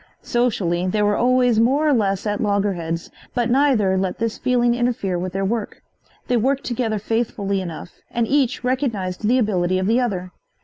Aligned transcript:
Socially 0.23 0.87
they 0.87 1.03
were 1.03 1.15
always 1.15 1.59
more 1.59 1.87
or 1.87 1.93
less 1.93 2.25
at 2.25 2.41
loggerheads, 2.41 3.11
but 3.35 3.51
neither 3.51 3.99
let 3.99 4.17
this 4.17 4.39
feeling 4.39 4.73
interfere 4.73 5.19
with 5.19 5.31
their 5.33 5.45
work. 5.45 5.83
They 6.27 6.37
worked 6.37 6.63
together 6.63 6.97
faithfully 6.97 7.61
enough 7.61 7.91
and 8.09 8.25
each 8.27 8.63
recognized 8.63 9.27
the 9.27 9.37
ability 9.37 9.77
of 9.77 9.85
the 9.85 9.99
other. 9.99 10.31